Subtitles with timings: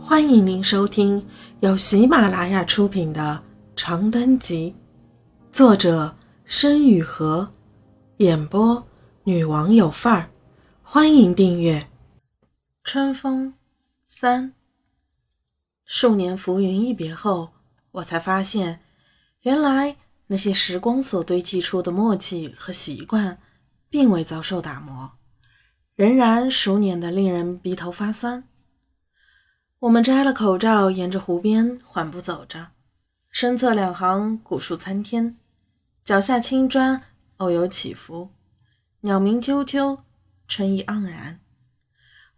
[0.00, 1.26] 欢迎您收听
[1.60, 3.42] 由喜马拉雅出品的
[3.80, 4.74] 《长灯集》，
[5.54, 7.46] 作者申雨禾，
[8.18, 8.86] 演播
[9.24, 10.30] 女王有范儿。
[10.82, 11.90] 欢迎订阅。
[12.84, 13.54] 春风
[14.06, 14.54] 三，
[15.84, 17.50] 数年浮云一别后，
[17.90, 18.80] 我才发现，
[19.42, 19.96] 原来
[20.28, 23.38] 那些时光所堆砌出的默契和习惯，
[23.90, 25.12] 并未遭受打磨，
[25.96, 28.44] 仍然熟稔的令人鼻头发酸。
[29.80, 32.72] 我们摘了口罩，沿着湖边缓步走着，
[33.30, 35.38] 身侧两行古树参天，
[36.02, 37.00] 脚下青砖
[37.36, 38.30] 偶有起伏，
[39.02, 40.00] 鸟鸣啾啾，
[40.48, 41.38] 春意盎然。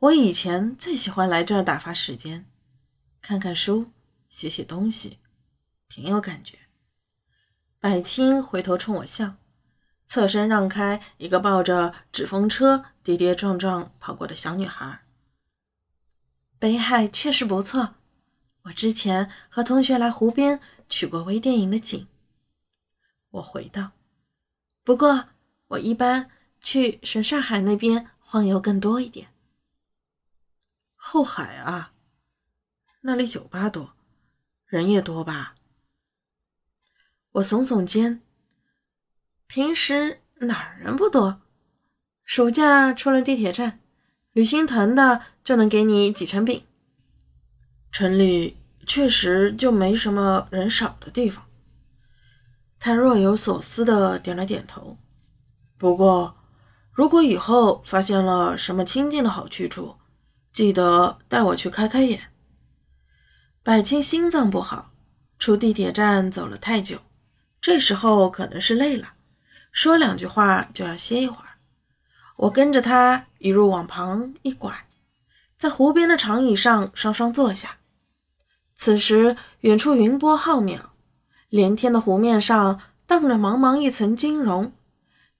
[0.00, 2.44] 我以前最喜欢来这儿打发时间，
[3.22, 3.86] 看看书，
[4.28, 5.18] 写写东西，
[5.88, 6.58] 挺有感觉。
[7.78, 9.36] 百青回头冲我笑，
[10.06, 15.00] 侧身让开一个抱着纸风车跌跌撞撞跑过的小女孩。
[16.60, 17.94] 北海确实不错，
[18.64, 20.60] 我之前和同学来湖边
[20.90, 22.06] 取过微电影的景。
[23.30, 23.92] 我回道
[24.84, 25.30] ：“不过
[25.68, 26.30] 我一般
[26.60, 29.28] 去神上海那边晃悠更多一点。”
[30.96, 31.94] 后海啊，
[33.00, 33.94] 那里酒吧多，
[34.66, 35.54] 人也多吧？
[37.32, 38.20] 我耸耸肩
[39.48, 41.40] ：“平时哪儿人不多？
[42.22, 43.80] 暑假出了地铁站。”
[44.32, 46.62] 旅行团的就能给你几成饼。
[47.90, 51.44] 城里确实就没什么人少的地方。
[52.78, 54.96] 他若有所思的点了点头。
[55.76, 56.36] 不过，
[56.92, 59.96] 如果以后发现了什么清静的好去处，
[60.52, 62.30] 记得带我去开开眼。
[63.62, 64.92] 百青心脏不好，
[65.38, 66.98] 出地铁站走了太久，
[67.60, 69.14] 这时候可能是累了，
[69.72, 71.49] 说两句话就要歇一会儿。
[72.40, 74.86] 我跟着他一路往旁一拐，
[75.58, 77.76] 在湖边的长椅上双双坐下。
[78.74, 80.78] 此时，远处云波浩渺，
[81.50, 84.72] 连天的湖面上荡着茫茫一层金融，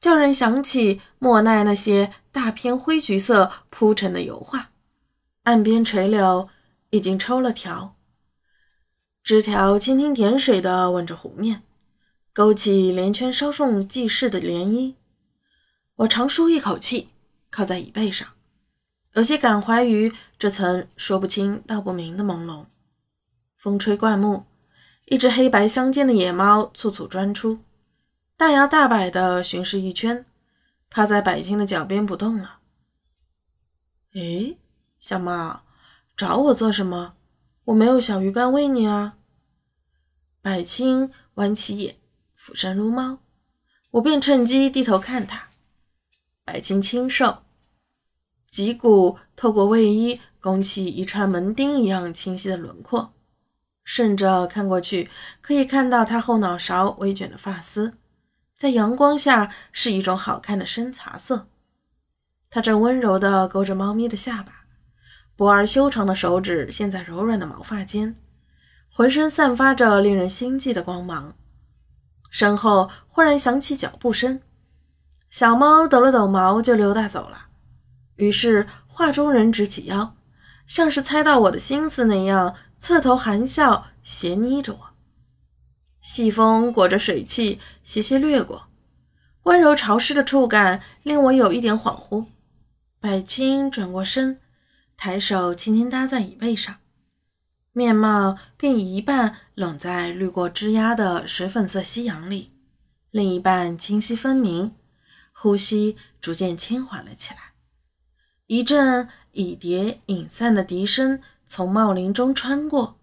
[0.00, 4.70] 叫人想起莫奈那些大片灰橘色铺成的油画。
[5.44, 6.48] 岸边垂柳
[6.90, 7.94] 已经抽了条，
[9.22, 11.62] 枝条蜻蜓点水地吻着湖面，
[12.32, 14.94] 勾起连圈稍纵即逝的涟漪。
[15.98, 17.08] 我长舒一口气，
[17.50, 18.28] 靠在椅背上，
[19.14, 22.66] 有些感怀于这层说不清道不明的朦胧。
[23.56, 24.44] 风吹灌木，
[25.06, 27.58] 一只黑白相间的野猫簇簇钻出，
[28.36, 30.24] 大摇大摆地巡视一圈，
[30.88, 32.60] 趴在百青的脚边不动了。
[34.14, 34.54] 哎，
[35.00, 35.62] 小猫，
[36.16, 37.16] 找我做什么？
[37.64, 39.16] 我没有小鱼干喂你啊。
[40.40, 41.96] 百青弯起眼，
[42.36, 43.18] 俯身撸猫，
[43.90, 45.47] 我便趁机低头看它。
[46.50, 47.42] 白净清瘦，
[48.48, 53.12] 脊骨透过卫衣拱起一串门钉一样清晰的轮廓，
[53.84, 55.10] 顺着看过去，
[55.42, 57.98] 可以看到他后脑勺微卷的发丝，
[58.56, 61.48] 在阳光下是一种好看的深茶色。
[62.48, 64.64] 他正温柔地勾着猫咪的下巴，
[65.36, 68.16] 薄而修长的手指陷在柔软的毛发间，
[68.90, 71.36] 浑身散发着令人心悸的光芒。
[72.30, 74.40] 身后忽然响起脚步声。
[75.30, 77.46] 小猫抖了抖毛，就溜达走了。
[78.16, 80.16] 于是画中人直起腰，
[80.66, 84.80] 像是猜到我的心思那样，侧头含笑，斜睨着我。
[86.00, 88.68] 细风裹着水汽，斜斜掠过，
[89.42, 92.26] 温柔潮湿的触感令我有一点恍惚。
[92.98, 94.40] 百青转过身，
[94.96, 96.76] 抬手轻轻搭在椅背上，
[97.72, 102.52] 面貌便一半冷在滤过枝桠的水粉色夕阳里，
[103.10, 104.74] 另一半清晰分明。
[105.40, 107.52] 呼吸逐渐轻缓了起来，
[108.48, 112.98] 一阵蚁蝶隐散的笛声从茂林中穿过，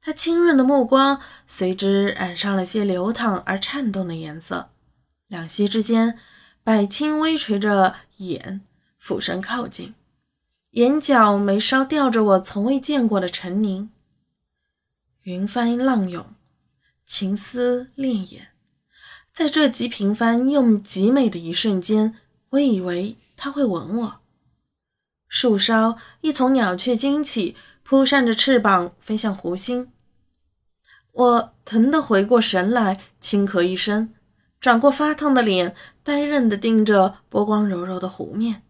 [0.00, 4.70] 他清润的目光随之染上了些流淌而颤动的颜色。
[5.26, 6.18] 两膝之间，
[6.62, 8.62] 百青微垂着眼，
[8.98, 9.94] 俯身靠近，
[10.70, 13.90] 眼角眉梢吊着我从未见过的沉凝。
[15.24, 16.34] 云翻浪涌，
[17.04, 18.53] 情思潋眼。
[19.34, 22.14] 在这极平凡又极美的一瞬间，
[22.50, 24.20] 我以为他会吻我。
[25.26, 29.90] 树梢一丛鸟雀惊起，扑扇着翅膀飞向湖心。
[31.10, 34.14] 我疼得回过神来，轻咳一声，
[34.60, 38.62] 转过发烫的脸，呆愣地盯着波光柔柔的湖面。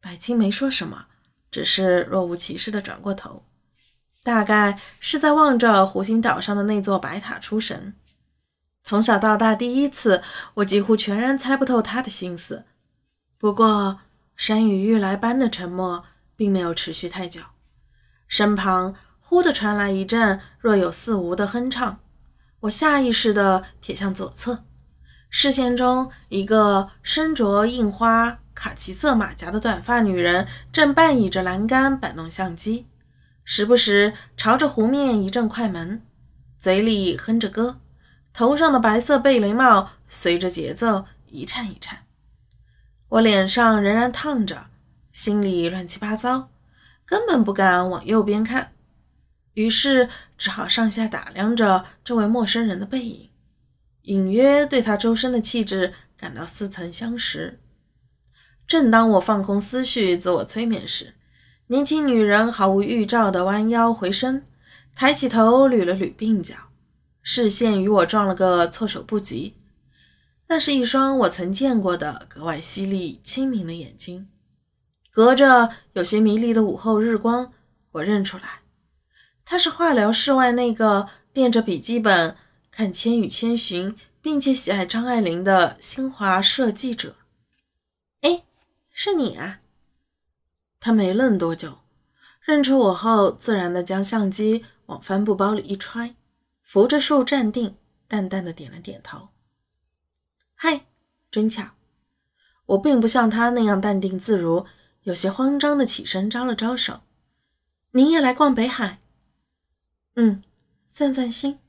[0.00, 1.06] 百青没说什么，
[1.48, 3.44] 只是若无其事地转过头，
[4.24, 7.94] 大概是在望着湖心岛上的那座白塔出神。
[8.86, 10.22] 从小到大，第一次，
[10.54, 12.64] 我几乎全然猜不透他的心思。
[13.36, 13.98] 不过，
[14.36, 16.04] 山雨欲来般的沉默
[16.36, 17.40] 并没有持续太久，
[18.28, 21.98] 身旁忽地传来一阵若有似无的哼唱，
[22.60, 24.62] 我下意识地瞥向左侧，
[25.28, 32.86] 视线中一个身着印花卡其色马甲的短发女人正半倚着栏杆摆弄相机，
[33.42, 36.00] 时不时朝着湖面一阵快门，
[36.60, 37.80] 嘴里哼着歌，
[38.36, 42.00] 头上的白色贝雷帽随着节奏一颤一颤。
[43.08, 44.66] 我脸上仍然烫着，
[45.10, 46.50] 心里乱七八糟，
[47.06, 48.72] 根本不敢往右边看。
[49.54, 53.30] 于是只好上下打量着这位陌生人的背影，
[54.02, 57.58] 隐约对他周身的气质感到似曾相识。
[58.66, 61.14] 正当我放空思绪、自我催眠时，
[61.68, 64.44] 年轻女人毫无预兆地弯腰回身，
[64.94, 66.54] 抬起头捋了捋鬓角，
[67.28, 69.56] 视线与我撞了个措手不及。
[70.46, 74.28] 那是一双我曾见过的格外犀利、清明的眼睛，
[75.10, 77.52] 隔着有些迷离的午后日光，
[77.90, 78.60] 我认出来。
[79.44, 82.36] 他是化疗室外那个垫着笔记本
[82.70, 83.90] 看《千与千寻》，
[84.22, 87.16] 并且喜爱张爱玲的新华社记者。
[88.20, 88.44] 哎，
[88.92, 89.58] 是你啊！
[90.78, 91.78] 他没愣多久，
[92.44, 96.14] 认出我后，自然的将相机往帆布包里一揣，
[96.66, 97.76] 扶着树站定，
[98.08, 99.28] 淡淡的点了点头。
[100.56, 100.86] 嗨，
[101.30, 101.70] 真巧！
[102.66, 104.66] 我并不像他那样淡定自如，
[105.02, 107.02] 有些慌张的起身招了招手。
[107.92, 109.00] 您也来逛北海？
[110.16, 110.42] 嗯，
[110.88, 111.60] 散散心。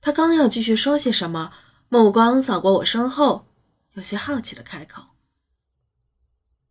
[0.00, 1.52] 他刚要继续说些什么，
[1.88, 3.46] 目光扫过我身后，
[3.92, 5.04] 有些好奇的开口：“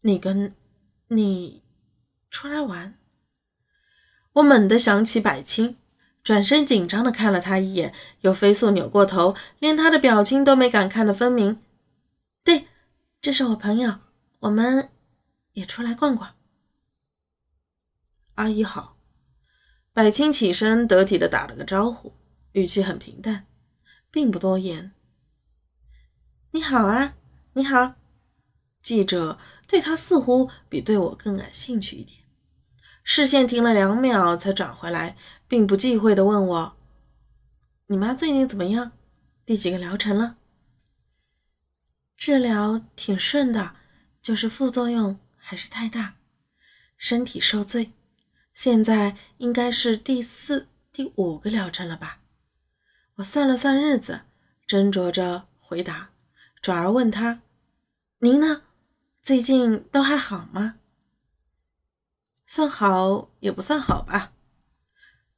[0.04, 0.54] 你跟
[1.08, 1.64] 你
[2.30, 3.00] 出来玩？”
[4.34, 5.78] 我猛地想起百青，
[6.26, 11.62] 转身紧张的看了他一眼，又飞速扭过头，连他的表情都没敢看得分明。
[12.44, 12.66] 对，
[13.22, 14.00] 这是我朋友，
[14.40, 14.90] 我们
[15.54, 16.36] 也出来逛逛。
[18.34, 18.98] 阿姨好。
[19.94, 22.14] 百青起身，得体的打了个招呼，
[22.54, 23.46] 语气很平淡，
[24.10, 24.94] 并不多言。
[26.52, 27.14] 你好啊，
[27.54, 27.94] 你好。
[28.82, 29.38] 记者
[29.68, 32.20] 对他似乎比对我更感兴趣一点，
[33.08, 35.16] 视线停了两秒，才转回来，
[35.48, 36.76] 并不忌讳的问我
[37.86, 38.94] ：“你妈最近怎么样？
[39.46, 40.38] 第几个疗程了？”
[42.18, 43.76] 治疗挺顺的，
[44.24, 46.16] 就是副作用还是太大，
[46.98, 47.92] 身体受罪。
[48.56, 52.22] 现在应该是第四、第五个疗程了吧？
[53.18, 54.22] 我算了算日子，
[54.68, 56.10] 斟酌着回答，
[56.60, 57.44] 转而问他
[58.20, 58.64] ：“您呢？
[59.22, 60.80] 最近都还好吗
[62.46, 64.32] ？”“算好也不算好吧。”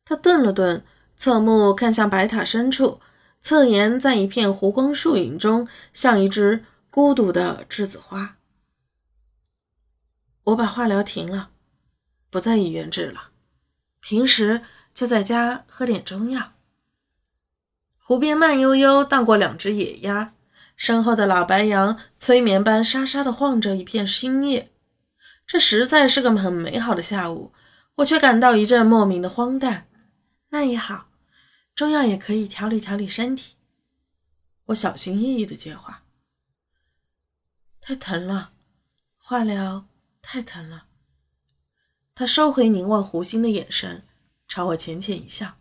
[0.05, 3.01] 他顿了顿，侧目看向白塔深处，
[3.41, 8.37] 侧颜在一片湖光树影中，像一只孤独的栀子花。
[10.43, 11.49] 我把化疗停了。
[12.29, 13.29] 不在医院治了，
[14.01, 14.61] 平时
[14.93, 16.53] 就在家喝点中药。
[17.97, 20.33] 湖边慢悠悠荡过两只野鸭，
[20.75, 24.71] 身后的老白杨催眠般沙沙地晃着一片新叶。
[25.47, 27.53] 这实在是个很美好的下午，
[27.95, 29.87] 我却感到一阵莫名的荒诞。
[30.49, 31.09] 那也好，
[31.73, 33.55] 中药也可以调理调理身体。
[34.65, 36.03] 我小心翼翼地接话
[37.79, 38.51] ：“太疼了，
[39.17, 39.87] 化疗
[40.21, 40.87] 太疼了。”
[42.13, 44.03] 他收回凝望湖心的眼神，
[44.47, 45.57] 朝我浅浅一笑，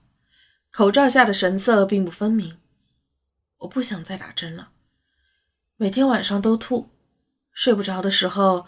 [0.73, 2.59] 口罩下的神色并不分明。
[3.59, 4.73] 我不想再打针了，
[5.77, 6.91] 每天晚上都吐，
[7.53, 8.67] 睡不着的时候，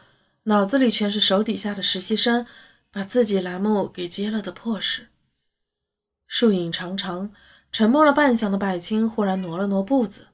[0.48, 2.46] 脑子里全是手底下的实习生
[2.90, 5.08] 把自己栏目给接了的破事。
[6.26, 7.30] 树影长长，
[7.70, 10.28] 沉默了半晌的百青忽然挪了挪步子，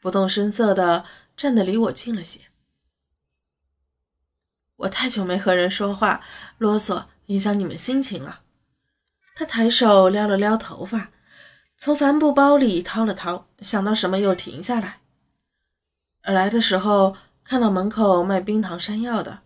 [0.00, 1.04] 不动声色地
[1.36, 2.42] 站得离我近了些。
[4.76, 6.20] 我太久没和人说话，
[6.58, 8.42] 啰嗦影响你们心情了。
[9.34, 11.10] 他抬手撩了撩头发，
[11.76, 15.00] 从帆布包里掏了掏，想到什么又停下来。
[16.22, 19.40] 来的时候看到门口卖冰糖山药的，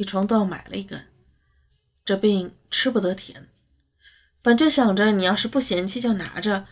[0.00, 1.08] 一冲动买了一根。
[2.06, 3.50] 这病吃不得甜，
[4.40, 6.66] 本就想着你要是不嫌弃就拿着，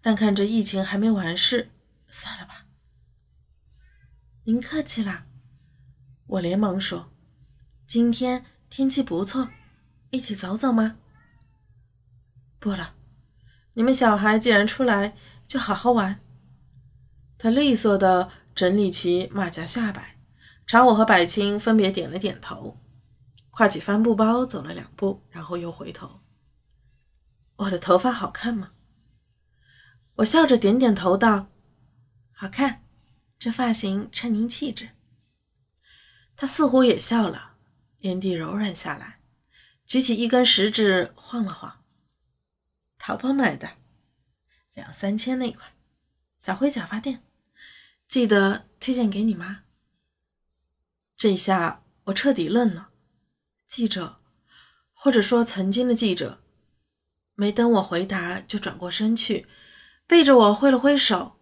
[0.00, 1.70] 但看这疫情还没完事，
[2.08, 2.66] 算了吧。
[4.46, 5.26] 您客气啦，
[6.26, 7.12] 我连忙说。
[7.86, 9.50] 今天天气不错，
[10.10, 10.96] 一起走走吗？
[12.58, 12.96] 不了，
[13.74, 16.18] 你们小孩既然出来，就好好玩。
[17.38, 20.18] 他利索的整理起马甲下摆，
[20.66, 22.78] 朝我和百青分别点了点头，
[23.50, 26.20] 挎起帆布包走了两步，然后又回头。
[27.56, 28.72] 我的头发好看吗？
[30.16, 31.48] 我笑着点点头道
[32.32, 32.84] ：“好看，
[33.38, 34.90] 这发型衬您气质。”
[36.36, 37.50] 他似乎也笑了。
[38.00, 39.20] 眼底柔软下来，
[39.86, 41.84] 举起一根食指晃了晃，
[42.98, 43.76] 淘宝买的，
[44.72, 45.72] 两三千那款，
[46.36, 47.22] 小灰假发店，
[48.08, 49.62] 记得推荐给你妈。
[51.22, 52.88] 这下我彻底愣了，
[53.68, 54.16] 记者，
[54.92, 56.40] 或者说曾经的记者，
[57.36, 59.46] 没等我回答就转过身去，
[60.08, 61.34] 背着我挥了挥手，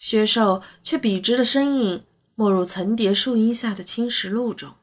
[0.00, 2.02] 削瘦却笔直的身影
[2.34, 4.74] 没入层叠树荫下的青石路中。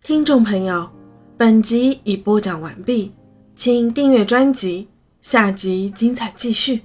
[0.00, 0.88] 听众朋友，
[1.36, 3.12] 本集已播讲完毕，
[3.56, 4.90] 请订阅专辑。
[5.20, 6.82] 下集精彩继续。